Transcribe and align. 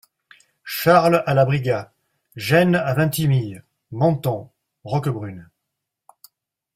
Charles 0.65 1.21
a 1.27 1.33
la 1.35 1.45
Briga; 1.45 1.93
Gênes 2.35 2.73
a 2.75 2.95
Vintimille, 2.95 3.61
Menton, 3.91 4.49
Roquebrune. 4.83 5.47